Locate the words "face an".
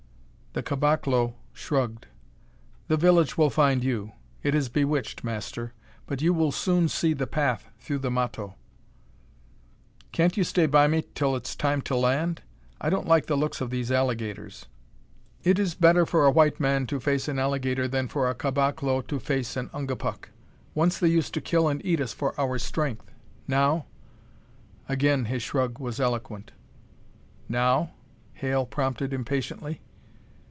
16.99-17.39, 19.21-19.69